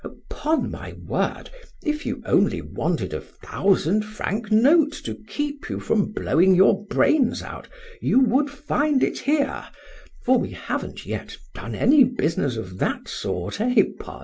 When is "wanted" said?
2.59-3.13